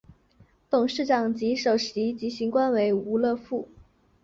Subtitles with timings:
[0.67, 3.63] 董事长及首席执行官为吴乐斌。